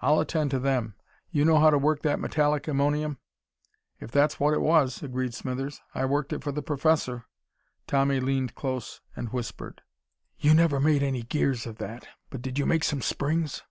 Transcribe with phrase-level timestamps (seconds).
[0.00, 0.94] "I'll attend to them.
[1.30, 3.18] You know how to work that metallic ammonium?"
[4.00, 5.82] "If that's what it was," agreed Smithers.
[5.94, 7.26] "I worked it for the Professor."
[7.86, 9.82] Tommy leaned close and whispered:
[10.38, 12.08] "You never made any gears of that.
[12.30, 13.62] But did you make some springs?"